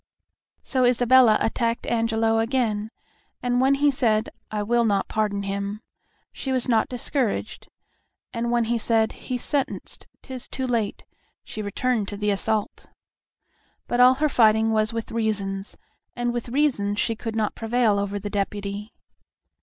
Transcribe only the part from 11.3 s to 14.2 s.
she returned to the assault. But all